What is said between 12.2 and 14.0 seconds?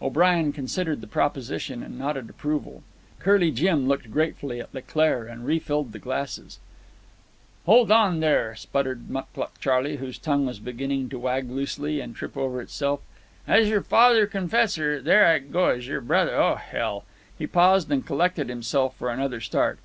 over itself. "As your